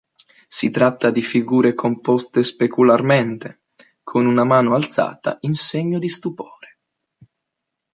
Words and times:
Si 0.47 0.71
tratta 0.71 1.11
di 1.11 1.21
figure 1.21 1.75
composte 1.75 2.41
specularmente, 2.41 3.65
con 4.01 4.25
una 4.25 4.43
mano 4.43 4.73
alzata 4.73 5.37
in 5.41 5.53
segno 5.53 5.99
di 5.99 6.09
stupore. 6.09 6.79